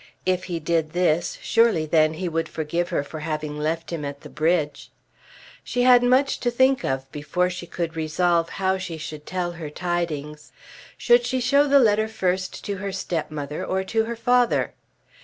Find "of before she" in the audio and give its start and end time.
6.83-7.67